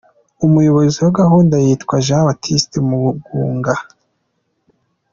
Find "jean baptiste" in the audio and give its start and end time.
2.05-2.77